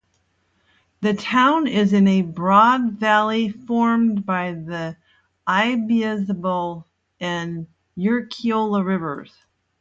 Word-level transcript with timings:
The 1.01 1.13
town 1.13 1.67
is 1.67 1.93
in 1.93 2.07
a 2.07 2.23
broad 2.23 2.93
valley 2.93 3.49
formed 3.49 4.25
by 4.25 4.53
the 4.53 4.97
Ibaizabal 5.47 6.85
and 7.19 7.67
Urkiola 7.95 8.83
Rivers. 8.83 9.31